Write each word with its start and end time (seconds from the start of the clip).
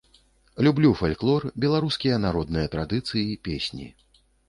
Люблю 0.67 0.91
фальклор, 1.01 1.45
беларускія 1.67 2.19
народныя 2.25 2.67
традыцыі, 2.75 3.41
песні. 3.51 3.93